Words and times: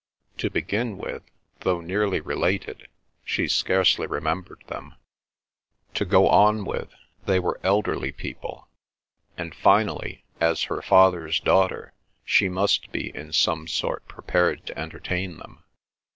To 0.39 0.49
begin 0.49 0.97
with, 0.97 1.21
though 1.59 1.79
nearly 1.79 2.21
related, 2.21 2.87
she 3.23 3.47
scarcely 3.47 4.07
remembered 4.07 4.63
them; 4.65 4.95
to 5.93 6.05
go 6.05 6.27
on 6.27 6.65
with, 6.65 6.89
they 7.27 7.37
were 7.37 7.59
elderly 7.61 8.11
people, 8.11 8.67
and 9.37 9.53
finally, 9.53 10.23
as 10.39 10.63
her 10.63 10.81
father's 10.81 11.39
daughter 11.39 11.93
she 12.25 12.49
must 12.49 12.91
be 12.91 13.15
in 13.15 13.31
some 13.31 13.67
sort 13.67 14.07
prepared 14.07 14.65
to 14.65 14.75
entertain 14.79 15.37
them. 15.37 15.63